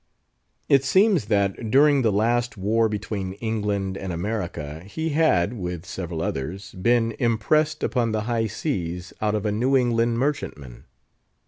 It 0.67 0.83
seems 0.83 1.25
that, 1.25 1.69
during 1.69 2.01
the 2.01 2.11
last 2.11 2.57
war 2.57 2.89
between 2.89 3.33
England 3.33 3.99
and 3.99 4.11
America, 4.11 4.79
he 4.83 5.09
had, 5.09 5.53
with 5.53 5.85
several 5.85 6.23
others, 6.23 6.73
been 6.73 7.11
"impressed" 7.19 7.83
upon 7.83 8.11
the 8.11 8.21
high 8.21 8.47
seas, 8.47 9.13
out 9.21 9.35
of 9.35 9.45
a 9.45 9.51
New 9.51 9.77
England 9.77 10.17
merchantman. 10.17 10.85